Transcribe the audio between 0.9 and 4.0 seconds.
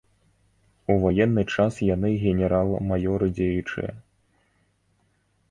У ваенны час яны генерал-маёры дзеючыя.